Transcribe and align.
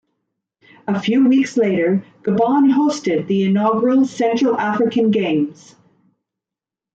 A 0.87 0.99
few 0.99 1.29
weeks 1.29 1.57
later 1.57 2.03
Gabon 2.23 2.71
hosted 2.73 3.27
the 3.27 3.43
inaugural 3.43 4.03
Central 4.05 4.57
African 4.59 5.11
Games. 5.11 5.75